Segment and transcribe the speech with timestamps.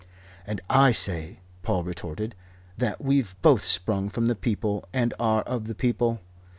[0.47, 2.33] "And I say," Paul retorted,
[2.75, 6.21] "that we've both sprung from the people, and are of the people.